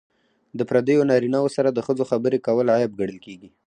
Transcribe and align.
د 0.57 0.59
پردیو 0.69 1.07
نارینه 1.09 1.39
وو 1.41 1.53
سره 1.57 1.69
د 1.71 1.79
ښځو 1.87 2.03
خبرې 2.11 2.37
کول 2.45 2.67
عیب 2.75 2.91
ګڼل 2.99 3.17
کیږي. 3.25 3.49